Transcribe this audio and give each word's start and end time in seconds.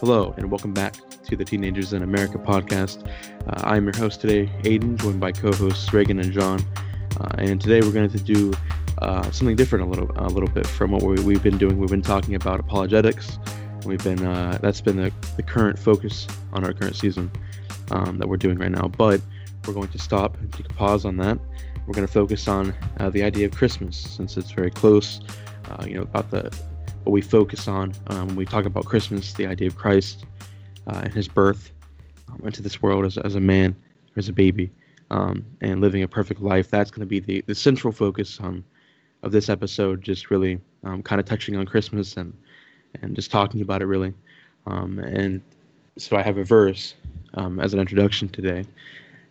Hello, 0.00 0.32
and 0.36 0.48
welcome 0.48 0.72
back 0.72 0.94
to 1.24 1.34
the 1.34 1.44
Teenagers 1.44 1.92
in 1.92 2.04
America 2.04 2.38
podcast. 2.38 3.04
Uh, 3.48 3.66
I'm 3.66 3.82
your 3.82 3.96
host 3.96 4.20
today, 4.20 4.46
Aiden, 4.62 4.96
joined 4.96 5.18
by 5.18 5.32
co-hosts 5.32 5.92
Reagan 5.92 6.20
and 6.20 6.32
John. 6.32 6.64
Uh, 7.18 7.30
and 7.38 7.60
today 7.60 7.80
we're 7.80 7.90
going 7.90 8.08
to 8.08 8.20
do 8.20 8.52
uh, 8.98 9.28
something 9.32 9.56
different 9.56 9.84
a 9.84 9.88
little, 9.88 10.08
a 10.14 10.28
little 10.28 10.48
bit 10.48 10.68
from 10.68 10.92
what 10.92 11.02
we, 11.02 11.34
have 11.34 11.42
been 11.42 11.58
doing. 11.58 11.80
We've 11.80 11.90
been 11.90 12.00
talking 12.00 12.36
about 12.36 12.60
apologetics. 12.60 13.40
We've 13.84 14.02
been 14.04 14.24
uh, 14.24 14.58
that's 14.62 14.80
been 14.80 14.98
the, 14.98 15.12
the 15.34 15.42
current 15.42 15.76
focus 15.76 16.28
on 16.52 16.64
our 16.64 16.72
current 16.72 16.94
season 16.94 17.28
um, 17.90 18.18
that 18.18 18.28
we're 18.28 18.36
doing 18.36 18.56
right 18.56 18.70
now. 18.70 18.86
But 18.86 19.20
we're 19.66 19.74
going 19.74 19.88
to 19.88 19.98
stop 19.98 20.38
and 20.38 20.52
take 20.52 20.70
a 20.70 20.74
pause 20.74 21.06
on 21.06 21.16
that. 21.16 21.40
We're 21.88 21.94
going 21.94 22.06
to 22.06 22.12
focus 22.12 22.46
on 22.46 22.72
uh, 23.00 23.10
the 23.10 23.24
idea 23.24 23.46
of 23.46 23.52
Christmas 23.52 23.96
since 23.96 24.36
it's 24.36 24.52
very 24.52 24.70
close. 24.70 25.22
Uh, 25.68 25.84
you 25.84 25.94
know 25.94 26.02
about 26.02 26.30
the 26.30 26.56
what 27.04 27.12
we 27.12 27.20
focus 27.20 27.68
on 27.68 27.92
um, 28.08 28.28
when 28.28 28.36
we 28.36 28.44
talk 28.44 28.64
about 28.64 28.84
Christmas, 28.84 29.32
the 29.34 29.46
idea 29.46 29.68
of 29.68 29.76
Christ 29.76 30.24
uh, 30.86 31.00
and 31.04 31.12
his 31.12 31.28
birth 31.28 31.72
um, 32.28 32.40
into 32.44 32.62
this 32.62 32.82
world 32.82 33.04
as, 33.04 33.18
as 33.18 33.34
a 33.34 33.40
man, 33.40 33.74
as 34.16 34.28
a 34.28 34.32
baby, 34.32 34.70
um, 35.10 35.44
and 35.60 35.80
living 35.80 36.02
a 36.02 36.08
perfect 36.08 36.40
life. 36.40 36.70
That's 36.70 36.90
going 36.90 37.00
to 37.00 37.06
be 37.06 37.20
the, 37.20 37.42
the 37.46 37.54
central 37.54 37.92
focus 37.92 38.38
um, 38.42 38.64
of 39.22 39.32
this 39.32 39.48
episode, 39.48 40.02
just 40.02 40.30
really 40.30 40.60
um, 40.84 41.02
kind 41.02 41.20
of 41.20 41.26
touching 41.26 41.56
on 41.56 41.66
Christmas 41.66 42.16
and, 42.16 42.32
and 43.02 43.14
just 43.14 43.30
talking 43.30 43.60
about 43.60 43.82
it 43.82 43.86
really. 43.86 44.12
Um, 44.66 44.98
and 44.98 45.40
so 45.96 46.16
I 46.16 46.22
have 46.22 46.38
a 46.38 46.44
verse 46.44 46.94
as 47.60 47.72
an 47.72 47.80
introduction 47.80 48.28
today. 48.28 48.64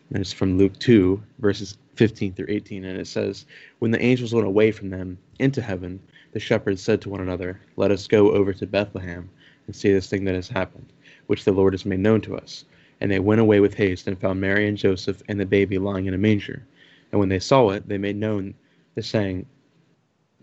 And 0.10 0.22
it's 0.22 0.32
from 0.32 0.58
Luke 0.58 0.78
2, 0.80 1.22
verses 1.40 1.78
15 1.96 2.34
through 2.34 2.48
18. 2.50 2.86
And 2.86 3.00
it 3.00 3.08
says, 3.08 3.46
When 3.80 3.92
the 3.92 4.02
angels 4.02 4.34
went 4.34 4.48
away 4.48 4.72
from 4.72 4.90
them 4.90 5.18
into 5.40 5.62
heaven, 5.62 6.00
the 6.38 6.42
shepherds 6.42 6.84
said 6.84 7.02
to 7.02 7.10
one 7.10 7.20
another, 7.20 7.60
Let 7.78 7.90
us 7.90 8.08
go 8.08 8.32
over 8.32 8.54
to 8.54 8.68
Bethlehem 8.68 9.28
and 9.66 9.76
see 9.76 9.92
this 9.92 10.08
thing 10.08 10.24
that 10.26 10.36
has 10.36 10.48
happened, 10.48 10.94
which 11.26 11.44
the 11.44 11.52
Lord 11.52 11.74
has 11.74 11.84
made 11.84 12.00
known 12.00 12.22
to 12.22 12.38
us. 12.38 12.64
And 13.02 13.10
they 13.10 13.18
went 13.18 13.42
away 13.42 13.60
with 13.60 13.74
haste 13.74 14.06
and 14.06 14.22
found 14.22 14.40
Mary 14.40 14.68
and 14.68 14.78
Joseph 14.78 15.24
and 15.28 15.40
the 15.40 15.48
baby 15.48 15.80
lying 15.80 16.06
in 16.06 16.14
a 16.14 16.18
manger. 16.20 16.64
And 17.12 17.20
when 17.20 17.30
they 17.30 17.40
saw 17.40 17.72
it, 17.72 17.90
they 17.90 17.98
made 17.98 18.18
known 18.18 18.54
the 18.94 19.02
saying 19.02 19.48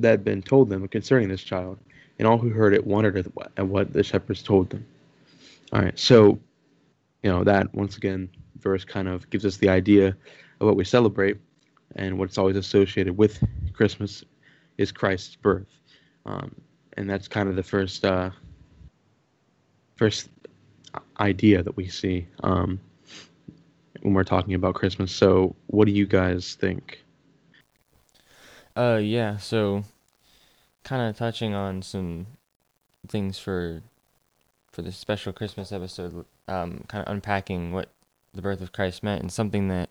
that 0.00 0.10
had 0.10 0.24
been 0.24 0.42
told 0.42 0.68
them 0.68 0.88
concerning 0.88 1.28
this 1.28 1.44
child. 1.44 1.78
And 2.18 2.26
all 2.26 2.38
who 2.38 2.48
heard 2.48 2.74
it 2.74 2.84
wondered 2.84 3.16
at 3.56 3.64
what 3.64 3.92
the 3.92 4.02
shepherds 4.02 4.42
told 4.42 4.70
them. 4.70 4.84
All 5.72 5.80
right, 5.80 5.96
so, 5.96 6.40
you 7.22 7.30
know, 7.30 7.44
that 7.44 7.72
once 7.72 7.96
again, 7.96 8.28
verse 8.58 8.84
kind 8.84 9.06
of 9.06 9.30
gives 9.30 9.46
us 9.46 9.58
the 9.58 9.68
idea 9.68 10.08
of 10.08 10.66
what 10.66 10.74
we 10.74 10.82
celebrate 10.84 11.36
and 11.94 12.18
what's 12.18 12.36
always 12.36 12.56
associated 12.56 13.16
with 13.16 13.40
Christmas 13.74 14.24
is 14.78 14.92
Christ's 14.92 15.36
birth, 15.36 15.68
um, 16.26 16.54
and 16.96 17.08
that's 17.08 17.28
kind 17.28 17.48
of 17.48 17.56
the 17.56 17.62
first 17.62 18.04
uh, 18.04 18.30
first 19.96 20.28
idea 21.20 21.62
that 21.62 21.76
we 21.76 21.88
see 21.88 22.26
um, 22.42 22.80
when 24.02 24.14
we're 24.14 24.24
talking 24.24 24.54
about 24.54 24.74
Christmas. 24.74 25.12
So, 25.12 25.54
what 25.66 25.86
do 25.86 25.92
you 25.92 26.06
guys 26.06 26.54
think? 26.54 27.02
Uh, 28.76 29.00
yeah. 29.02 29.36
So, 29.36 29.84
kind 30.82 31.08
of 31.08 31.16
touching 31.16 31.54
on 31.54 31.82
some 31.82 32.26
things 33.08 33.38
for 33.38 33.82
for 34.70 34.82
this 34.82 34.96
special 34.96 35.32
Christmas 35.32 35.72
episode. 35.72 36.24
Um, 36.46 36.84
kind 36.88 37.06
of 37.06 37.12
unpacking 37.12 37.72
what 37.72 37.88
the 38.34 38.42
birth 38.42 38.60
of 38.60 38.72
Christ 38.72 39.02
meant, 39.02 39.22
and 39.22 39.32
something 39.32 39.68
that 39.68 39.88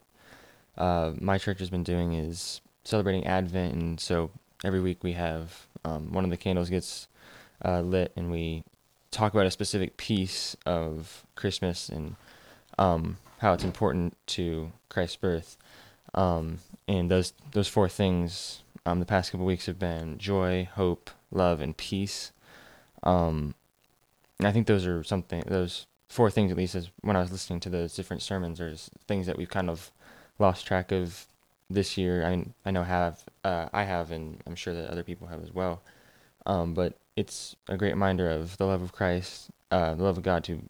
uh, 0.77 1.13
my 1.19 1.37
church 1.37 1.59
has 1.59 1.69
been 1.69 1.83
doing 1.83 2.13
is 2.13 2.61
celebrating 2.83 3.25
Advent, 3.25 3.73
and 3.73 3.99
so 3.99 4.31
every 4.63 4.79
week 4.79 5.03
we 5.03 5.13
have 5.13 5.67
um, 5.85 6.11
one 6.11 6.23
of 6.23 6.29
the 6.29 6.37
candles 6.37 6.69
gets 6.69 7.07
uh, 7.63 7.81
lit 7.81 8.11
and 8.15 8.31
we 8.31 8.63
talk 9.11 9.33
about 9.33 9.45
a 9.45 9.51
specific 9.51 9.97
piece 9.97 10.55
of 10.65 11.25
Christmas 11.35 11.89
and 11.89 12.15
um, 12.77 13.17
how 13.39 13.53
it's 13.53 13.63
important 13.63 14.17
to 14.27 14.71
Christ's 14.89 15.17
birth. 15.17 15.57
Um, 16.13 16.59
and 16.87 17.09
those 17.09 17.33
those 17.51 17.67
four 17.67 17.89
things 17.89 18.61
um, 18.85 18.99
the 18.99 19.05
past 19.05 19.31
couple 19.31 19.45
weeks 19.45 19.65
have 19.67 19.79
been 19.79 20.17
joy, 20.17 20.67
hope, 20.73 21.09
love, 21.31 21.61
and 21.61 21.75
peace. 21.75 22.31
Um, 23.03 23.55
and 24.39 24.47
I 24.47 24.51
think 24.51 24.67
those 24.67 24.85
are 24.85 25.03
something 25.03 25.43
those 25.47 25.85
four 26.07 26.29
things 26.29 26.51
at 26.51 26.57
least 26.57 26.75
as 26.75 26.89
when 27.01 27.15
I 27.15 27.21
was 27.21 27.31
listening 27.31 27.59
to 27.61 27.69
those 27.69 27.95
different 27.95 28.21
sermons, 28.21 28.59
there's 28.59 28.89
things 29.07 29.25
that 29.27 29.37
we've 29.37 29.49
kind 29.49 29.69
of 29.69 29.91
lost 30.39 30.67
track 30.67 30.91
of 30.91 31.25
this 31.73 31.97
year. 31.97 32.25
I 32.25 32.45
I 32.65 32.71
know 32.71 32.83
have 32.83 33.23
uh, 33.43 33.69
I 33.73 33.83
have, 33.83 34.11
and 34.11 34.41
I'm 34.47 34.55
sure 34.55 34.73
that 34.73 34.89
other 34.89 35.03
people 35.03 35.27
have 35.27 35.43
as 35.43 35.53
well. 35.53 35.81
Um, 36.45 36.73
but 36.73 36.97
it's 37.15 37.55
a 37.67 37.77
great 37.77 37.93
reminder 37.93 38.29
of 38.29 38.57
the 38.57 38.65
love 38.65 38.81
of 38.81 38.91
Christ, 38.91 39.49
uh, 39.71 39.95
the 39.95 40.03
love 40.03 40.17
of 40.17 40.23
God 40.23 40.43
to 40.45 40.61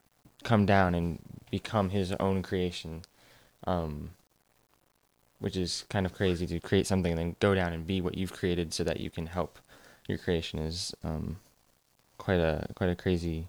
come 0.43 0.65
down 0.65 0.93
and 0.95 1.19
become 1.51 1.89
His 1.89 2.11
own 2.13 2.43
creation, 2.43 3.03
um, 3.65 4.11
which 5.39 5.57
is 5.57 5.85
kind 5.89 6.05
of 6.05 6.13
crazy 6.13 6.45
to 6.47 6.59
create 6.59 6.87
something 6.87 7.11
and 7.11 7.19
then 7.19 7.35
go 7.39 7.55
down 7.55 7.73
and 7.73 7.87
be 7.87 8.01
what 8.01 8.17
you've 8.17 8.33
created 8.33 8.73
so 8.73 8.83
that 8.83 8.99
you 8.99 9.09
can 9.09 9.27
help 9.27 9.59
your 10.07 10.17
creation 10.17 10.59
is 10.59 10.93
um, 11.03 11.37
quite 12.17 12.39
a 12.39 12.67
quite 12.75 12.89
a 12.89 12.95
crazy 12.95 13.47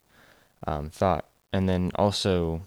um, 0.66 0.90
thought. 0.90 1.26
And 1.52 1.68
then 1.68 1.90
also 1.96 2.62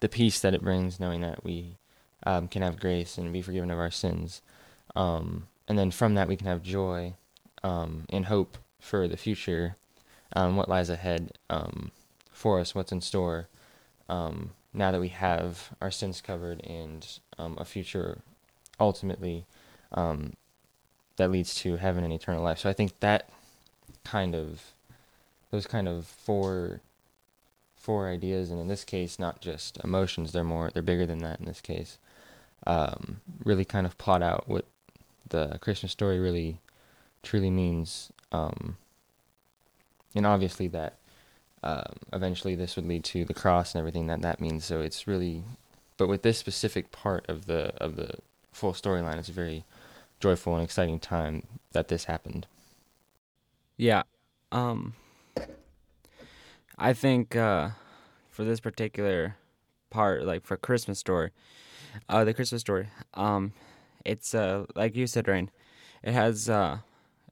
the 0.00 0.08
peace 0.08 0.40
that 0.40 0.54
it 0.54 0.62
brings, 0.62 1.00
knowing 1.00 1.20
that 1.22 1.44
we 1.44 1.76
um, 2.24 2.48
can 2.48 2.62
have 2.62 2.80
grace 2.80 3.18
and 3.18 3.32
be 3.32 3.42
forgiven 3.42 3.70
of 3.70 3.78
our 3.78 3.90
sins. 3.90 4.42
Um, 4.96 5.48
and 5.66 5.78
then 5.78 5.90
from 5.90 6.14
that, 6.14 6.28
we 6.28 6.36
can 6.36 6.46
have 6.46 6.62
joy 6.62 7.14
um, 7.62 8.04
and 8.10 8.26
hope 8.26 8.58
for 8.80 9.08
the 9.08 9.16
future, 9.16 9.76
um, 10.34 10.56
what 10.56 10.68
lies 10.68 10.90
ahead 10.90 11.32
um, 11.50 11.90
for 12.32 12.60
us, 12.60 12.74
what's 12.74 12.92
in 12.92 13.00
store. 13.00 13.48
Um, 14.08 14.52
now 14.72 14.90
that 14.92 15.00
we 15.00 15.08
have 15.08 15.70
our 15.80 15.90
sins 15.90 16.20
covered 16.20 16.60
and 16.64 17.06
a 17.38 17.64
future 17.64 18.18
ultimately 18.80 19.44
that 21.18 21.30
leads 21.30 21.54
to 21.56 21.76
heaven 21.76 22.04
and 22.04 22.12
eternal 22.12 22.42
life. 22.42 22.58
So 22.58 22.70
I 22.70 22.72
think 22.72 23.00
that 23.00 23.28
kind 24.04 24.34
of 24.34 24.72
those 25.50 25.66
kind 25.66 25.88
of 25.88 26.06
four 26.06 26.80
four 27.88 28.08
ideas 28.08 28.50
and 28.50 28.60
in 28.60 28.68
this 28.68 28.84
case 28.84 29.18
not 29.18 29.40
just 29.40 29.78
emotions 29.82 30.32
they're 30.32 30.44
more 30.44 30.70
they're 30.74 30.82
bigger 30.82 31.06
than 31.06 31.20
that 31.20 31.40
in 31.40 31.46
this 31.46 31.62
case 31.62 31.96
um, 32.66 33.20
really 33.44 33.64
kind 33.64 33.86
of 33.86 33.96
plot 33.98 34.22
out 34.22 34.44
what 34.46 34.66
the 35.28 35.58
Christmas 35.60 35.92
story 35.92 36.18
really 36.18 36.60
truly 37.22 37.50
means. 37.50 38.12
Um, 38.32 38.76
and 40.14 40.26
obviously 40.26 40.68
that 40.68 40.98
um, 41.62 41.96
eventually 42.12 42.54
this 42.54 42.76
would 42.76 42.86
lead 42.86 43.04
to 43.04 43.24
the 43.24 43.34
cross 43.34 43.74
and 43.74 43.80
everything 43.80 44.06
that 44.08 44.22
that 44.22 44.40
means. 44.40 44.64
So 44.64 44.80
it's 44.80 45.06
really, 45.06 45.44
but 45.96 46.08
with 46.08 46.22
this 46.22 46.38
specific 46.38 46.92
part 46.92 47.28
of 47.28 47.46
the 47.46 47.74
of 47.82 47.96
the 47.96 48.14
full 48.52 48.72
storyline, 48.72 49.18
it's 49.18 49.28
a 49.28 49.32
very 49.32 49.64
joyful 50.20 50.54
and 50.54 50.64
exciting 50.64 50.98
time 50.98 51.44
that 51.72 51.88
this 51.88 52.04
happened. 52.04 52.46
Yeah, 53.76 54.02
um, 54.50 54.94
I 56.78 56.92
think 56.92 57.34
uh, 57.34 57.70
for 58.30 58.44
this 58.44 58.60
particular 58.60 59.36
part, 59.90 60.24
like 60.24 60.44
for 60.44 60.56
Christmas 60.56 60.98
story, 61.00 61.30
uh, 62.08 62.24
the 62.24 62.32
Christmas 62.32 62.60
story. 62.60 62.88
Um, 63.14 63.52
it's 64.04 64.34
uh, 64.34 64.66
like 64.76 64.94
you 64.94 65.06
said, 65.08 65.26
Reagan. 65.26 65.50
It 66.04 66.12
has, 66.12 66.48
uh, 66.48 66.78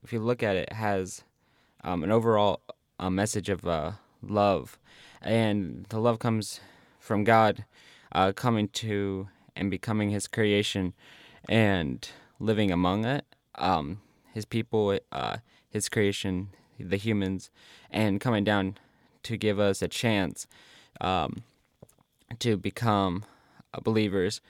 if 0.03 0.13
you 0.13 0.19
look 0.19 0.43
at 0.43 0.57
it, 0.57 0.71
it 0.71 0.75
has 0.75 1.23
um, 1.85 2.03
an 2.03 2.11
overall 2.11 2.61
uh, 2.99 3.09
message 3.09 3.49
of 3.49 3.65
uh, 3.67 3.93
love, 4.21 4.79
and 5.23 5.87
the 5.91 6.01
love 6.01 6.19
comes 6.19 6.61
from 6.99 7.23
God, 7.23 7.65
uh, 8.11 8.33
coming 8.33 8.67
to 8.69 9.29
and 9.55 9.71
becoming 9.71 10.11
His 10.11 10.27
creation, 10.27 10.93
and 11.49 12.09
living 12.41 12.73
among 12.73 13.05
it. 13.05 13.25
Um, 13.55 14.01
his 14.35 14.45
people, 14.45 14.99
uh, 15.13 15.37
His 15.71 15.89
creation, 15.89 16.49
the 16.79 16.97
humans, 16.97 17.51
and 17.91 18.21
coming 18.21 18.45
down 18.45 18.77
to 19.27 19.37
give 19.37 19.59
us 19.59 19.83
a 19.83 19.89
chance 19.89 20.47
um, 21.01 21.43
to 22.39 22.57
become 22.57 23.25
believers 23.83 24.41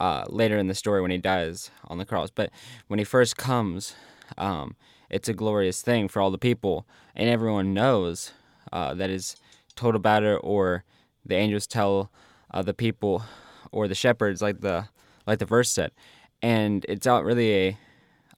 uh, 0.00 0.24
later 0.28 0.56
in 0.56 0.66
the 0.66 0.74
story 0.74 1.00
when 1.00 1.10
he 1.10 1.18
dies 1.18 1.70
on 1.86 1.98
the 1.98 2.04
cross. 2.04 2.30
But 2.30 2.50
when 2.88 2.98
he 2.98 3.04
first 3.04 3.36
comes, 3.36 3.94
um, 4.38 4.74
it's 5.10 5.28
a 5.28 5.34
glorious 5.34 5.82
thing 5.82 6.08
for 6.08 6.20
all 6.20 6.30
the 6.30 6.38
people, 6.38 6.86
and 7.14 7.28
everyone 7.28 7.74
knows 7.74 8.32
uh, 8.72 8.94
that 8.94 9.10
is 9.10 9.36
told 9.76 9.94
about 9.94 10.22
it, 10.22 10.40
or 10.42 10.84
the 11.24 11.36
angels 11.36 11.66
tell 11.66 12.10
uh, 12.50 12.62
the 12.62 12.74
people 12.74 13.22
or 13.70 13.86
the 13.86 13.94
shepherds, 13.94 14.42
like 14.42 14.60
the 14.60 14.88
like 15.26 15.38
the 15.38 15.44
verse 15.44 15.70
said, 15.70 15.92
and 16.40 16.84
it's 16.88 17.06
out 17.06 17.24
really 17.24 17.52
a, 17.52 17.78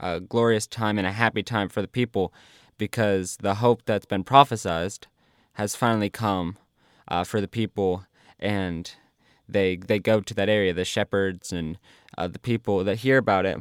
a 0.00 0.20
glorious 0.20 0.66
time 0.66 0.98
and 0.98 1.06
a 1.06 1.12
happy 1.12 1.42
time 1.42 1.68
for 1.68 1.80
the 1.80 1.88
people 1.88 2.32
because 2.76 3.38
the 3.38 3.54
hope 3.54 3.82
that's 3.86 4.06
been 4.06 4.24
prophesied 4.24 5.06
has 5.54 5.74
finally 5.76 6.10
come 6.10 6.56
uh, 7.08 7.24
for 7.24 7.40
the 7.40 7.48
people 7.48 8.04
and 8.38 8.94
they 9.48 9.76
they 9.76 9.98
go 9.98 10.20
to 10.20 10.34
that 10.34 10.48
area, 10.48 10.72
the 10.72 10.84
shepherds 10.84 11.52
and 11.52 11.78
uh, 12.16 12.28
the 12.28 12.38
people 12.38 12.84
that 12.84 12.98
hear 12.98 13.18
about 13.18 13.46
it, 13.46 13.58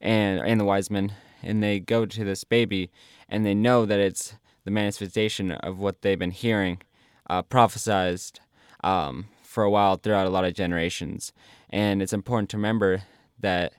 and 0.00 0.40
and 0.40 0.60
the 0.60 0.64
wise 0.64 0.90
men, 0.90 1.12
and 1.42 1.62
they 1.62 1.78
go 1.80 2.06
to 2.06 2.24
this 2.24 2.44
baby, 2.44 2.90
and 3.28 3.46
they 3.46 3.54
know 3.54 3.86
that 3.86 4.00
it's 4.00 4.34
the 4.64 4.70
manifestation 4.70 5.52
of 5.52 5.78
what 5.78 6.02
they've 6.02 6.18
been 6.18 6.30
hearing 6.30 6.80
uh, 7.28 7.42
prophesized 7.42 8.38
um, 8.84 9.26
for 9.42 9.64
a 9.64 9.70
while 9.70 9.96
throughout 9.96 10.26
a 10.26 10.30
lot 10.30 10.44
of 10.44 10.54
generations. 10.54 11.32
And 11.70 12.02
it's 12.02 12.12
important 12.12 12.50
to 12.50 12.56
remember 12.56 13.02
that 13.38 13.72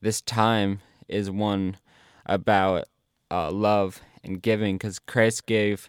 this 0.00 0.20
time 0.20 0.80
is 1.08 1.30
one 1.30 1.76
about 2.26 2.84
uh, 3.30 3.50
love 3.50 4.00
and 4.22 4.42
giving 4.42 4.76
because 4.76 4.98
Christ 4.98 5.46
gave 5.46 5.88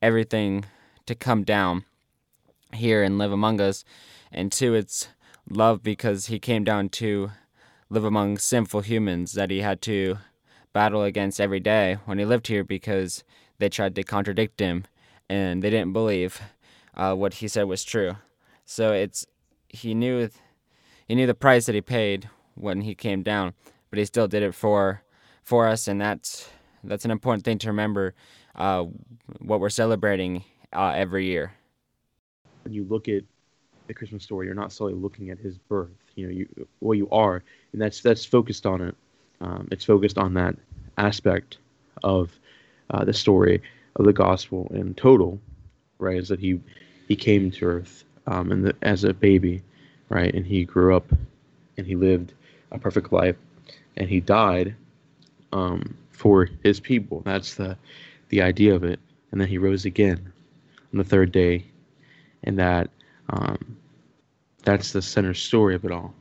everything 0.00 0.64
to 1.06 1.14
come 1.14 1.44
down 1.44 1.84
here 2.72 3.02
and 3.02 3.18
live 3.18 3.32
among 3.32 3.60
us. 3.60 3.84
And 4.30 4.52
two, 4.52 4.74
it's 4.74 5.08
love 5.48 5.82
because 5.82 6.26
he 6.26 6.38
came 6.38 6.64
down 6.64 6.88
to 6.90 7.30
live 7.90 8.04
among 8.04 8.38
sinful 8.38 8.82
humans 8.82 9.32
that 9.32 9.50
he 9.50 9.60
had 9.60 9.80
to 9.82 10.18
battle 10.72 11.02
against 11.02 11.40
every 11.40 11.60
day 11.60 11.96
when 12.04 12.18
he 12.18 12.24
lived 12.24 12.46
here 12.48 12.62
because 12.62 13.24
they 13.58 13.68
tried 13.68 13.94
to 13.94 14.02
contradict 14.02 14.60
him 14.60 14.84
and 15.28 15.62
they 15.62 15.70
didn't 15.70 15.92
believe 15.92 16.40
uh, 16.94 17.14
what 17.14 17.34
he 17.34 17.48
said 17.48 17.64
was 17.64 17.84
true. 17.84 18.16
So 18.64 18.92
it's 18.92 19.26
he 19.68 19.94
knew 19.94 20.28
he 21.06 21.14
knew 21.14 21.26
the 21.26 21.34
price 21.34 21.66
that 21.66 21.74
he 21.74 21.80
paid 21.80 22.28
when 22.54 22.82
he 22.82 22.94
came 22.94 23.22
down, 23.22 23.54
but 23.88 23.98
he 23.98 24.04
still 24.04 24.28
did 24.28 24.42
it 24.42 24.54
for 24.54 25.02
for 25.42 25.66
us, 25.66 25.88
and 25.88 26.00
that's 26.00 26.50
that's 26.84 27.04
an 27.04 27.10
important 27.10 27.44
thing 27.44 27.58
to 27.58 27.68
remember. 27.68 28.14
Uh, 28.58 28.86
what 29.38 29.60
we're 29.60 29.70
celebrating 29.70 30.44
uh, 30.72 30.92
every 30.96 31.26
year. 31.26 31.52
When 32.64 32.74
you 32.74 32.84
look 32.84 33.08
at 33.08 33.22
the 33.86 33.94
Christmas 33.94 34.24
story, 34.24 34.46
you're 34.46 34.54
not 34.54 34.72
solely 34.72 34.94
looking 34.94 35.30
at 35.30 35.38
his 35.38 35.58
birth. 35.58 35.90
You 36.16 36.26
know, 36.26 36.32
you 36.32 36.68
well, 36.80 36.94
you 36.94 37.08
are, 37.10 37.42
and 37.72 37.80
that's 37.80 38.02
that's 38.02 38.24
focused 38.24 38.66
on 38.66 38.80
it. 38.82 38.96
Um, 39.40 39.68
it's 39.70 39.84
focused 39.84 40.18
on 40.18 40.34
that 40.34 40.56
aspect 40.98 41.58
of 42.02 42.36
uh, 42.90 43.04
the 43.04 43.12
story 43.14 43.62
of 43.96 44.04
the 44.04 44.12
gospel 44.12 44.70
in 44.74 44.94
total, 44.94 45.38
right? 45.98 46.16
Is 46.16 46.28
that 46.28 46.40
he 46.40 46.60
he 47.06 47.16
came 47.16 47.50
to 47.52 47.64
earth 47.64 48.04
um, 48.26 48.50
and 48.50 48.72
as 48.82 49.04
a 49.04 49.14
baby, 49.14 49.62
right? 50.08 50.34
And 50.34 50.44
he 50.44 50.64
grew 50.64 50.96
up 50.96 51.12
and 51.76 51.86
he 51.86 51.94
lived 51.94 52.34
a 52.72 52.78
perfect 52.78 53.12
life, 53.12 53.36
and 53.96 54.08
he 54.08 54.20
died 54.20 54.74
um, 55.52 55.96
for 56.10 56.48
his 56.64 56.80
people. 56.80 57.22
That's 57.24 57.54
the 57.54 57.76
the 58.28 58.42
idea 58.42 58.74
of 58.74 58.84
it. 58.84 59.00
And 59.30 59.40
then 59.40 59.48
he 59.48 59.58
rose 59.58 59.84
again 59.84 60.32
on 60.92 60.98
the 60.98 61.04
third 61.04 61.32
day, 61.32 61.66
and 62.44 62.58
that 62.58 62.90
um, 63.30 63.76
that's 64.64 64.92
the 64.92 65.02
center 65.02 65.34
story 65.34 65.74
of 65.74 65.84
it 65.84 65.92
all. 65.92 66.14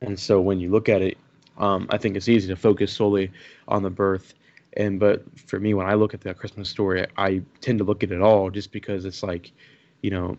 And 0.00 0.18
so 0.18 0.40
when 0.40 0.60
you 0.60 0.70
look 0.70 0.88
at 0.88 1.02
it, 1.02 1.18
um, 1.58 1.86
I 1.90 1.98
think 1.98 2.16
it's 2.16 2.28
easy 2.28 2.48
to 2.48 2.56
focus 2.56 2.92
solely 2.92 3.30
on 3.68 3.82
the 3.82 3.90
birth. 3.90 4.34
And 4.76 4.98
but 4.98 5.22
for 5.38 5.60
me, 5.60 5.74
when 5.74 5.86
I 5.86 5.94
look 5.94 6.14
at 6.14 6.22
the 6.22 6.32
Christmas 6.32 6.68
story, 6.68 7.06
I 7.16 7.42
tend 7.60 7.78
to 7.78 7.84
look 7.84 8.02
at 8.02 8.12
it 8.12 8.22
all 8.22 8.50
just 8.50 8.72
because 8.72 9.04
it's 9.04 9.22
like, 9.22 9.52
you 10.02 10.10
know, 10.10 10.38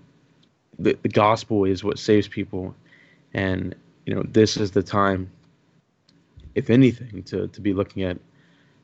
the, 0.79 0.97
the 1.01 1.09
gospel 1.09 1.65
is 1.65 1.83
what 1.83 1.99
saves 1.99 2.27
people, 2.27 2.73
and 3.33 3.75
you 4.05 4.15
know 4.15 4.23
this 4.23 4.57
is 4.57 4.71
the 4.71 4.81
time, 4.81 5.29
if 6.55 6.69
anything, 6.69 7.23
to 7.23 7.47
to 7.49 7.61
be 7.61 7.73
looking 7.73 8.03
at 8.03 8.17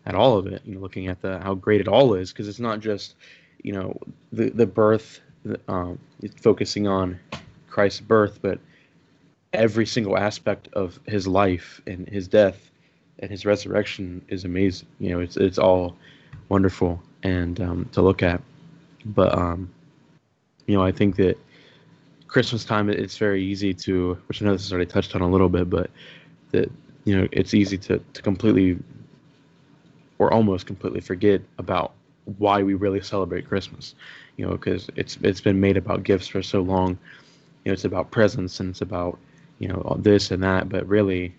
at 0.08 0.16
all 0.16 0.38
of 0.38 0.48
it. 0.48 0.62
You 0.66 0.76
know, 0.76 0.80
looking 0.80 1.08
at 1.08 1.22
the 1.22 1.40
how 1.40 1.54
great 1.54 1.82
it 1.82 1.88
all 1.88 2.16
is, 2.16 2.32
because 2.32 2.48
it's 2.48 2.60
not 2.60 2.80
just 2.80 3.16
you 3.62 3.74
know 3.74 4.00
the 4.32 4.50
the 4.50 4.66
birth, 4.66 5.20
um, 5.68 6.00
focusing 6.42 6.88
on 6.88 7.20
Christ's 7.70 8.02
birth, 8.02 8.40
but 8.42 8.60
every 9.54 9.86
single 9.86 10.18
aspect 10.18 10.70
of 10.74 11.00
his 11.06 11.28
life 11.28 11.82
and 11.86 12.08
his 12.08 12.28
death 12.28 12.72
and 13.20 13.30
his 13.30 13.46
resurrection 13.46 14.24
is 14.30 14.46
amazing. 14.46 14.88
You 15.00 15.10
know, 15.12 15.20
it's 15.20 15.38
it's 15.38 15.60
all 15.60 15.96
wonderful 16.50 17.02
and 17.24 17.60
um, 17.60 17.90
to 17.92 18.02
look 18.02 18.24
at. 18.24 18.42
But 19.06 19.38
um, 19.38 19.70
you 20.68 20.78
know, 20.78 20.84
I 20.84 20.92
think 20.92 21.18
that 21.18 21.38
Christmas 22.28 22.66
time, 22.66 22.90
it's 22.90 23.18
very 23.18 23.44
easy 23.44 23.74
to, 23.74 24.18
which 24.28 24.42
I 24.42 24.46
know 24.46 24.54
this 24.54 24.66
is 24.66 24.72
already 24.72 24.90
touched 24.90 25.16
on 25.16 25.22
a 25.22 25.30
little 25.30 25.50
bit, 25.50 25.70
but 25.70 25.90
that 26.52 26.72
you 27.04 27.18
know, 27.18 27.28
it's 27.32 27.54
easy 27.54 27.78
to 27.80 28.00
to 28.14 28.22
completely 28.22 28.78
or 30.20 30.34
almost 30.34 30.66
completely 30.66 31.02
forget 31.02 31.42
about 31.58 31.94
why 32.38 32.62
we 32.62 32.74
really 32.74 33.02
celebrate 33.02 33.48
Christmas. 33.48 33.96
You 34.36 34.46
know, 34.46 34.52
because 34.52 34.90
it's 34.96 35.18
it's 35.24 35.42
been 35.42 35.60
made 35.60 35.78
about 35.78 36.04
gifts 36.04 36.28
for 36.28 36.44
so 36.44 36.62
long. 36.62 36.98
You 37.64 37.72
know, 37.72 37.74
it's 37.74 37.86
about 37.86 38.12
presents 38.12 38.60
and 38.60 38.70
it's 38.70 38.82
about 38.82 39.18
you 39.60 39.68
know 39.68 39.82
all 39.86 39.98
this 39.98 40.32
and 40.32 40.44
that, 40.44 40.70
but 40.70 40.88
really, 40.88 41.34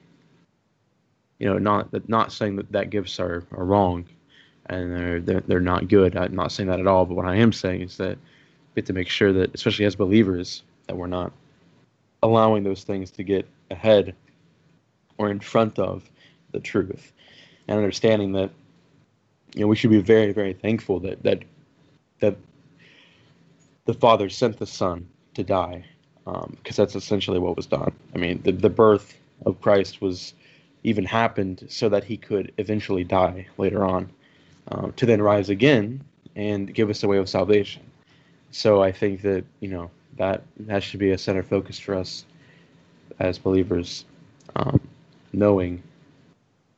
you 1.38 1.48
know, 1.48 1.58
not 1.58 2.08
not 2.08 2.32
saying 2.32 2.56
that 2.56 2.72
that 2.72 2.90
gifts 2.90 3.20
are, 3.20 3.44
are 3.52 3.64
wrong, 3.64 4.04
and 4.66 4.94
they're, 4.94 5.20
they're 5.20 5.40
they're 5.40 5.60
not 5.60 5.88
good. 5.88 6.16
I'm 6.16 6.34
not 6.34 6.52
saying 6.52 6.69
that 6.69 6.80
at 6.80 6.86
all. 6.86 7.04
But 7.04 7.14
what 7.14 7.26
I 7.26 7.36
am 7.36 7.52
saying 7.52 7.82
is 7.82 7.96
that 7.98 8.19
we 8.75 8.80
have 8.80 8.86
to 8.86 8.92
make 8.92 9.08
sure 9.08 9.32
that, 9.32 9.54
especially 9.54 9.84
as 9.84 9.94
believers, 9.94 10.62
that 10.86 10.96
we're 10.96 11.06
not 11.06 11.32
allowing 12.22 12.64
those 12.64 12.82
things 12.82 13.12
to 13.12 13.22
get 13.22 13.46
ahead 13.70 14.14
or 15.19 15.30
in 15.30 15.38
front 15.38 15.78
of 15.78 16.08
the 16.50 16.60
truth, 16.60 17.12
and 17.69 17.76
understanding 17.76 18.32
that 18.32 18.50
you 19.55 19.62
know 19.62 19.67
we 19.67 19.77
should 19.77 19.91
be 19.91 20.00
very 20.00 20.33
very 20.33 20.53
thankful 20.53 21.00
that 21.00 21.23
that 21.23 21.43
that 22.21 22.37
the 23.85 23.95
Father 23.95 24.29
sent 24.29 24.59
the 24.59 24.67
Son 24.67 25.09
to 25.35 25.43
die 25.43 25.85
because 26.25 26.79
um, 26.79 26.85
that's 26.85 26.95
essentially 26.95 27.39
what 27.39 27.56
was 27.56 27.65
done. 27.65 27.91
I 28.15 28.19
mean, 28.19 28.43
the, 28.43 28.53
the 28.53 28.69
birth 28.69 29.19
of 29.47 29.61
Christ 29.62 30.03
was 30.03 30.35
even 30.85 31.05
happened 31.05 31.65
so 31.69 31.89
that 31.89 32.05
he 32.05 32.17
could 32.17 32.53
eventually 32.59 33.03
die 33.05 33.47
later 33.56 33.85
on, 33.85 34.11
um, 34.69 34.93
to 34.95 35.06
then 35.06 35.23
rise 35.23 35.49
again 35.49 36.05
and 36.37 36.73
give 36.75 36.91
us 36.91 37.03
a 37.03 37.09
way 37.09 37.17
of 37.17 37.29
salvation. 37.29 37.83
So 38.50 38.83
I 38.83 38.93
think 38.93 39.23
that 39.23 39.45
you 39.61 39.69
know 39.69 39.91
that 40.17 40.43
that 40.61 40.83
should 40.83 41.00
be 41.00 41.12
a 41.12 41.19
center 41.19 41.43
focus 41.43 41.79
for 41.79 41.95
us 41.95 42.25
as 43.19 43.39
believers, 43.39 44.05
um, 44.56 44.81
knowing 45.33 45.83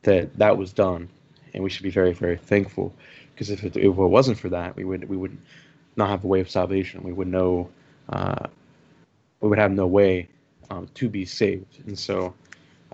that 0.03 0.37
that 0.39 0.57
was 0.57 0.73
done, 0.73 1.09
and 1.55 1.63
we 1.63 1.71
should 1.71 1.83
be 1.83 1.91
very 1.91 2.13
very 2.13 2.37
thankful. 2.37 2.93
Because 3.35 3.51
if 3.51 3.65
it, 3.65 3.77
if 3.77 3.85
it 3.85 3.95
wasn't 3.95 4.39
for 4.39 4.49
that, 4.51 4.77
we 4.77 4.85
would 4.85 5.09
we 5.09 5.17
would 5.17 5.37
not 5.97 6.09
have 6.09 6.25
a 6.25 6.27
way 6.27 6.41
of 6.41 6.51
salvation. 6.51 7.03
We 7.03 7.13
would 7.13 7.29
know. 7.29 7.71
Uh, 8.09 8.47
we 9.41 9.49
would 9.49 9.59
have 9.59 9.73
no 9.73 9.87
way 9.87 10.29
um, 10.71 10.89
to 10.95 11.09
be 11.09 11.25
saved. 11.25 11.83
And 11.87 11.99
so 11.99 12.35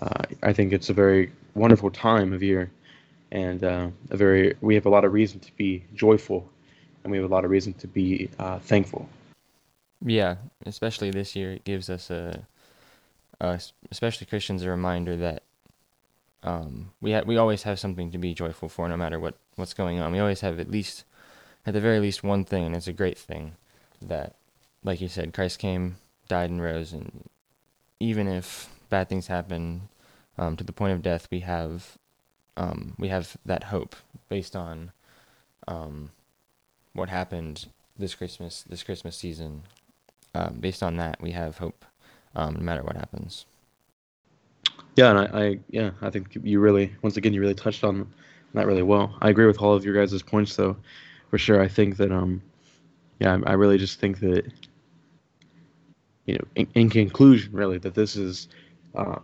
uh, 0.00 0.22
I 0.42 0.52
think 0.52 0.72
it's 0.72 0.90
a 0.90 0.92
very 0.94 1.32
wonderful 1.54 1.90
time 1.90 2.32
of 2.32 2.42
year 2.42 2.70
and 3.32 3.64
uh, 3.64 3.88
a 4.10 4.16
very 4.16 4.54
we 4.60 4.74
have 4.74 4.86
a 4.86 4.90
lot 4.90 5.04
of 5.04 5.12
reason 5.12 5.40
to 5.40 5.56
be 5.56 5.82
joyful 5.94 6.48
and 7.02 7.10
we 7.10 7.18
have 7.18 7.28
a 7.28 7.32
lot 7.32 7.44
of 7.44 7.50
reason 7.50 7.72
to 7.74 7.86
be 7.86 8.30
uh, 8.38 8.58
thankful. 8.60 9.08
Yeah, 10.04 10.36
especially 10.64 11.10
this 11.10 11.34
year, 11.34 11.52
it 11.52 11.64
gives 11.64 11.88
us 11.88 12.10
a, 12.10 12.46
a 13.40 13.60
especially 13.90 14.26
Christians 14.26 14.62
a 14.62 14.70
reminder 14.70 15.16
that 15.16 15.42
um, 16.46 16.92
we 17.00 17.12
ha- 17.12 17.24
we 17.26 17.36
always 17.36 17.64
have 17.64 17.78
something 17.80 18.10
to 18.12 18.18
be 18.18 18.32
joyful 18.32 18.68
for, 18.68 18.88
no 18.88 18.96
matter 18.96 19.18
what 19.18 19.34
what's 19.56 19.74
going 19.74 19.98
on. 19.98 20.12
We 20.12 20.20
always 20.20 20.40
have 20.40 20.60
at 20.60 20.70
least, 20.70 21.04
at 21.66 21.74
the 21.74 21.80
very 21.80 21.98
least, 21.98 22.22
one 22.22 22.44
thing, 22.44 22.64
and 22.64 22.74
it's 22.74 22.86
a 22.86 22.92
great 22.92 23.18
thing 23.18 23.56
that, 24.00 24.36
like 24.84 25.00
you 25.00 25.08
said, 25.08 25.34
Christ 25.34 25.58
came 25.58 25.96
died 26.28 26.50
and 26.50 26.62
rose, 26.62 26.92
and 26.92 27.28
even 28.00 28.28
if 28.28 28.68
bad 28.88 29.08
things 29.08 29.26
happen 29.26 29.88
um, 30.38 30.56
to 30.56 30.64
the 30.64 30.72
point 30.72 30.92
of 30.92 31.02
death, 31.02 31.28
we 31.30 31.40
have 31.40 31.98
um, 32.56 32.94
we 32.96 33.08
have 33.08 33.36
that 33.44 33.64
hope 33.64 33.96
based 34.28 34.54
on 34.54 34.92
um, 35.66 36.10
what 36.92 37.08
happened 37.08 37.66
this 37.98 38.14
Christmas 38.14 38.62
this 38.68 38.84
Christmas 38.84 39.16
season. 39.16 39.64
Um, 40.34 40.58
based 40.60 40.82
on 40.82 40.96
that, 40.98 41.20
we 41.20 41.32
have 41.32 41.58
hope 41.58 41.84
um, 42.36 42.54
no 42.54 42.60
matter 42.60 42.82
what 42.82 42.96
happens. 42.96 43.46
Yeah, 44.96 45.10
and 45.10 45.18
I, 45.20 45.46
I, 45.46 45.58
yeah 45.70 45.90
I 46.02 46.10
think 46.10 46.36
you 46.42 46.60
really 46.60 46.92
once 47.02 47.16
again 47.16 47.34
you 47.34 47.40
really 47.40 47.54
touched 47.54 47.84
on 47.84 48.08
that 48.54 48.66
really 48.66 48.82
well. 48.82 49.16
I 49.20 49.30
agree 49.30 49.46
with 49.46 49.60
all 49.60 49.74
of 49.74 49.84
your 49.84 49.94
guys' 49.94 50.22
points 50.22 50.56
though, 50.56 50.76
for 51.30 51.38
sure. 51.38 51.62
I 51.62 51.68
think 51.68 51.96
that 51.98 52.12
um 52.12 52.42
yeah 53.20 53.38
I, 53.46 53.50
I 53.50 53.52
really 53.54 53.78
just 53.78 54.00
think 54.00 54.20
that 54.20 54.50
you 56.26 56.34
know, 56.34 56.44
in, 56.56 56.68
in 56.74 56.90
conclusion, 56.90 57.52
really, 57.52 57.78
that 57.78 57.94
this 57.94 58.16
is 58.16 58.48
uh, 58.94 59.18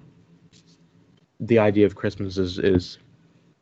the 1.41 1.59
idea 1.59 1.87
of 1.87 1.95
Christmas 1.95 2.39
is 2.39 2.59
is 2.59 2.99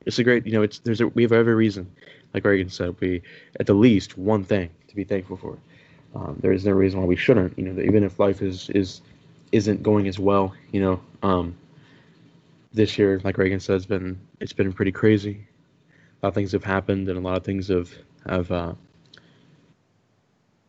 it's 0.06 0.18
a 0.18 0.24
great, 0.24 0.46
you 0.46 0.52
know, 0.52 0.62
it's 0.62 0.78
there's 0.80 1.00
a 1.00 1.08
we 1.08 1.22
have 1.22 1.32
every 1.32 1.54
reason, 1.54 1.90
like 2.34 2.44
Reagan 2.44 2.70
said, 2.70 2.96
we 3.00 3.22
at 3.58 3.66
the 3.66 3.74
least 3.74 4.18
one 4.18 4.44
thing 4.44 4.70
to 4.88 4.96
be 4.96 5.04
thankful 5.04 5.36
for. 5.36 5.58
Um, 6.14 6.38
there 6.40 6.52
is 6.52 6.64
no 6.64 6.72
reason 6.72 7.00
why 7.00 7.06
we 7.06 7.16
shouldn't, 7.16 7.56
you 7.58 7.64
know, 7.64 7.82
even 7.82 8.04
if 8.04 8.18
life 8.18 8.42
is 8.42 8.70
is 8.70 9.02
isn't 9.52 9.82
going 9.82 10.08
as 10.08 10.18
well, 10.18 10.54
you 10.72 10.80
know. 10.80 11.00
Um, 11.22 11.56
this 12.72 12.98
year, 12.98 13.20
like 13.24 13.38
Reagan 13.38 13.60
said, 13.60 13.74
has 13.74 13.86
been 13.86 14.18
it's 14.40 14.52
been 14.52 14.72
pretty 14.72 14.92
crazy. 14.92 15.46
A 15.90 16.26
lot 16.26 16.28
of 16.28 16.34
things 16.34 16.52
have 16.52 16.64
happened, 16.64 17.08
and 17.08 17.18
a 17.18 17.20
lot 17.20 17.36
of 17.36 17.44
things 17.44 17.68
have 17.68 17.92
have 18.26 18.50
uh, 18.50 18.74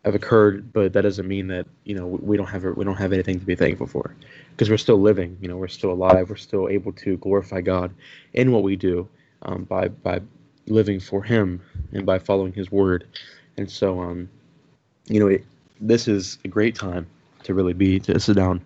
have 0.04 0.16
occurred, 0.16 0.74
but 0.74 0.94
that 0.94 1.02
doesn't 1.02 1.28
mean 1.28 1.48
that 1.48 1.68
you 1.84 1.96
know 1.96 2.08
we 2.08 2.38
don't 2.38 2.48
have 2.48 2.64
we 2.64 2.84
don't 2.84 2.96
have 2.96 3.14
anything 3.14 3.40
to 3.40 3.46
be 3.46 3.56
thankful 3.56 3.88
for, 3.88 4.16
because 4.52 4.70
we're 4.70 4.78
still 4.78 5.00
living. 5.00 5.38
You 5.42 5.48
know, 5.48 5.58
we're 5.58 5.68
still 5.68 5.92
alive. 5.92 6.30
We're 6.30 6.38
still 6.38 6.70
able 6.70 6.92
to 6.94 7.18
glorify 7.18 7.62
God 7.62 7.94
in 8.34 8.52
what 8.52 8.64
we 8.64 8.76
do 8.76 9.08
um, 9.44 9.64
by 9.66 9.90
by 9.90 10.22
living 10.68 11.00
for 11.00 11.24
Him 11.24 11.62
and 11.92 12.06
by 12.06 12.20
following 12.20 12.54
His 12.54 12.72
word. 12.72 13.08
And 13.58 13.70
so, 13.70 14.00
um, 14.00 14.30
you 15.08 15.20
know, 15.20 15.28
it, 15.28 15.46
this 15.80 16.08
is 16.08 16.38
a 16.46 16.48
great 16.48 16.76
time 16.76 17.06
to 17.44 17.54
really 17.54 17.74
be 17.74 18.00
to 18.00 18.20
sit 18.20 18.36
down 18.36 18.62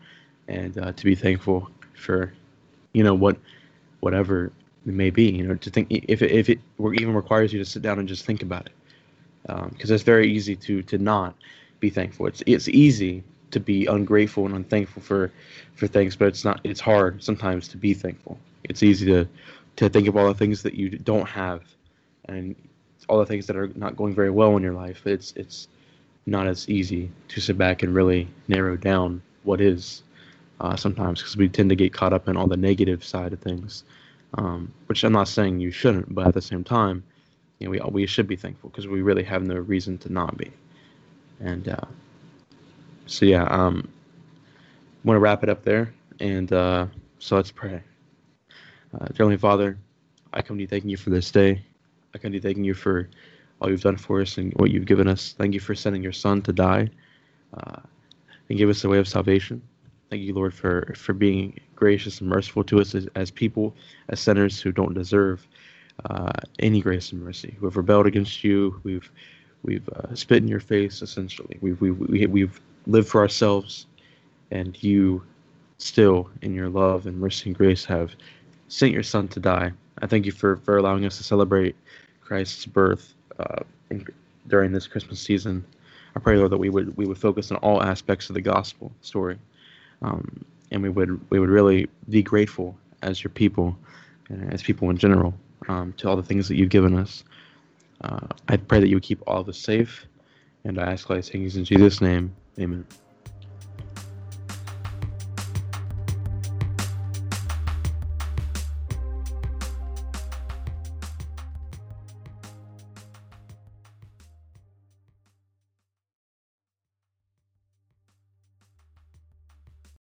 and 0.48 0.78
uh, 0.78 0.92
to 0.92 1.04
be 1.06 1.16
thankful 1.16 1.70
for, 1.96 2.32
you 2.96 3.04
know, 3.04 3.14
what, 3.14 3.38
whatever 4.00 4.52
it 4.86 4.94
may 4.94 5.10
be. 5.10 5.30
You 5.30 5.48
know, 5.48 5.56
to 5.56 5.70
think 5.70 5.88
if 5.92 6.22
it, 6.22 6.32
if 6.32 6.50
it 6.50 6.60
even 6.80 7.14
requires 7.14 7.52
you 7.52 7.60
to 7.60 7.66
sit 7.66 7.82
down 7.82 8.00
and 8.00 8.08
just 8.08 8.26
think 8.26 8.42
about 8.42 8.68
it, 8.68 8.74
because 9.44 9.92
um, 9.92 9.96
it's 9.96 10.04
very 10.04 10.32
easy 10.32 10.56
to 10.56 10.82
to 10.84 10.98
not 10.98 11.36
be 11.80 11.90
thankful. 11.90 12.28
It's 12.28 12.42
it's 12.46 12.68
easy 12.68 13.24
to 13.52 13.60
be 13.60 13.86
ungrateful 13.86 14.46
and 14.46 14.56
unthankful 14.56 15.02
for 15.02 15.32
for 15.76 15.88
things, 15.88 16.16
but 16.16 16.28
it's 16.30 16.46
not. 16.46 16.62
It's 16.64 16.80
hard 16.80 17.24
sometimes 17.24 17.68
to 17.70 17.78
be 17.78 17.94
thankful. 17.94 18.40
It's 18.64 18.82
easy 18.82 19.06
to 19.08 19.28
to 19.76 19.90
think 19.90 20.08
of 20.08 20.16
all 20.16 20.28
the 20.28 20.34
things 20.34 20.64
that 20.64 20.76
you 20.76 20.90
don't 20.90 21.28
have, 21.28 21.64
and 22.30 22.56
all 23.10 23.20
the 23.20 23.26
things 23.26 23.46
that 23.48 23.56
are 23.56 23.70
not 23.76 23.96
going 23.96 24.16
very 24.16 24.32
well 24.32 24.56
in 24.58 24.64
your 24.64 24.74
life. 24.74 25.06
It's 25.06 25.34
it's 25.36 25.68
not 26.26 26.48
as 26.48 26.68
easy 26.70 27.12
to 27.28 27.40
sit 27.40 27.58
back 27.58 27.84
and 27.84 27.94
really 27.94 28.28
narrow 28.48 28.76
down 28.78 29.22
what 29.44 29.62
is 29.62 30.02
uh, 30.60 30.76
sometimes 30.76 31.22
because 31.22 31.38
we 31.38 31.50
tend 31.50 31.70
to 31.70 31.76
get 31.76 31.94
caught 31.94 32.14
up 32.14 32.28
in 32.28 32.38
all 32.38 32.48
the 32.48 32.58
negative 32.58 33.04
side 33.04 33.34
of 33.34 33.40
things, 33.40 33.84
um, 34.36 34.72
which 34.88 35.04
I'm 35.04 35.14
not 35.14 35.28
saying 35.28 35.60
you 35.60 35.72
shouldn't, 35.72 36.14
but 36.14 36.28
at 36.28 36.34
the 36.34 36.42
same 36.42 36.64
time, 36.64 37.04
you 37.60 37.68
know, 37.68 37.72
we 37.72 37.80
we 37.92 38.08
should 38.08 38.28
be 38.28 38.36
thankful 38.36 38.70
because 38.70 38.88
we 38.88 39.02
really 39.02 39.24
have 39.24 39.44
no 39.44 39.56
reason 39.56 39.98
to 40.00 40.12
not 40.12 40.38
be, 40.38 40.52
and 41.40 41.68
uh, 41.68 41.86
so 43.06 43.26
yeah, 43.26 43.44
um, 43.46 43.88
want 45.04 45.16
to 45.16 45.20
wrap 45.20 45.44
it 45.44 45.50
up 45.50 45.64
there, 45.64 45.94
and 46.20 46.52
uh, 46.52 46.88
so 47.20 47.36
let's 47.36 47.52
pray. 47.52 47.82
Uh, 48.94 49.08
Heavenly 49.18 49.38
Father, 49.38 49.78
I 50.34 50.42
come 50.42 50.58
to 50.58 50.62
you 50.62 50.68
thanking 50.68 50.90
you 50.90 50.98
for 50.98 51.10
this 51.10 51.32
day. 51.32 51.62
I 52.14 52.18
come 52.18 52.32
to 52.32 52.38
you 52.38 52.42
thanking 52.42 52.64
you 52.64 52.74
for 52.74 53.10
all 53.60 53.70
you've 53.70 53.82
done 53.82 53.98
for 53.98 54.22
us 54.22 54.38
and 54.38 54.54
what 54.54 54.72
you've 54.72 54.86
given 54.86 55.08
us. 55.08 55.34
Thank 55.38 55.54
you 55.54 55.60
for 55.60 55.76
sending 55.76 56.04
your 56.04 56.12
Son 56.12 56.42
to 56.44 56.54
die 56.54 56.90
uh, 57.54 57.80
and 58.50 58.58
give 58.58 58.70
us 58.70 58.82
the 58.82 58.90
way 58.90 58.98
of 58.98 59.08
salvation. 59.08 59.62
Thank 60.10 60.22
you, 60.22 60.34
Lord, 60.34 60.54
for, 60.54 60.94
for 60.96 61.14
being 61.14 61.60
gracious 61.76 62.22
and 62.22 62.30
merciful 62.30 62.64
to 62.66 62.80
us 62.80 62.94
as, 62.96 63.08
as 63.16 63.32
people, 63.32 63.76
as 64.10 64.20
sinners 64.20 64.62
who 64.62 64.72
don't 64.72 64.94
deserve 64.94 65.48
uh, 66.10 66.32
any 66.60 66.82
grace 66.82 67.12
and 67.12 67.22
mercy, 67.24 67.56
who 67.60 67.66
have 67.66 67.76
rebelled 67.76 68.06
against 68.06 68.44
you, 68.44 68.80
we've 68.84 69.12
we've 69.64 69.88
uh, 69.90 70.14
spit 70.14 70.44
in 70.44 70.48
your 70.48 70.60
face, 70.60 71.02
essentially. 71.02 71.58
We've, 71.60 71.82
we've, 71.82 71.98
we, 71.98 72.26
we've 72.28 72.62
lived 72.86 73.08
for 73.08 73.22
ourselves, 73.22 73.88
and 74.52 74.82
you 74.84 75.24
still, 75.80 76.30
in 76.44 76.54
your 76.54 76.70
love 76.70 77.08
and 77.08 77.20
mercy 77.20 77.50
and 77.50 77.58
grace, 77.58 77.84
have 77.86 78.16
sent 78.68 78.92
your 78.92 79.04
Son 79.04 79.28
to 79.30 79.40
die. 79.40 79.72
I 80.02 80.08
thank 80.08 80.26
you 80.26 80.32
for, 80.32 80.58
for 80.58 80.78
allowing 80.78 81.06
us 81.06 81.18
to 81.18 81.24
celebrate 81.24 81.76
Christ's 82.22 82.66
birth 82.66 83.16
uh, 83.40 83.64
in, 83.90 84.06
during 84.48 84.72
this 84.72 84.86
Christmas 84.86 85.20
season. 85.20 85.66
I 86.16 86.20
pray, 86.20 86.38
Lord, 86.38 86.52
that 86.52 86.58
we 86.58 86.70
would 86.70 86.96
we 86.96 87.06
would 87.06 87.18
focus 87.18 87.52
on 87.52 87.58
all 87.58 87.84
aspects 87.84 88.30
of 88.30 88.36
the 88.36 88.42
gospel 88.42 88.92
story, 89.02 89.38
um, 90.02 90.44
and 90.72 90.82
we 90.82 90.90
would 90.90 91.20
we 91.30 91.40
would 91.40 91.50
really 91.50 91.88
be 92.10 92.24
grateful 92.24 92.78
as 93.02 93.24
your 93.24 93.32
people, 93.32 93.78
and 94.30 94.54
as 94.54 94.64
people 94.64 94.90
in 94.90 94.98
general, 94.98 95.34
um, 95.68 95.94
to 95.94 96.10
all 96.10 96.16
the 96.16 96.24
things 96.24 96.48
that 96.48 96.56
you've 96.56 96.70
given 96.70 96.98
us. 96.98 97.24
Uh, 98.02 98.28
I 98.48 98.58
pray 98.58 98.80
that 98.80 98.88
you 98.88 98.96
would 98.96 99.04
keep 99.04 99.22
all 99.28 99.40
of 99.42 99.50
us 99.50 99.58
safe, 99.58 100.06
and 100.64 100.80
I 100.80 100.92
ask 100.92 101.10
all 101.10 101.16
these 101.16 101.30
things 101.30 101.56
in 101.58 101.66
Jesus' 101.66 102.02
name. 102.02 102.36
Amen. 102.60 102.86